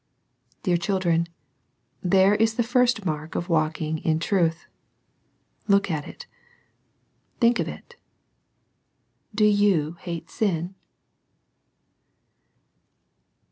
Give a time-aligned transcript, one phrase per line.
[0.63, 1.27] Dear children,
[2.01, 4.65] there is the first mark of walk ing in truth.
[5.67, 6.25] Look at it.
[7.39, 7.97] Think of it.
[9.35, 10.73] Do you hate sin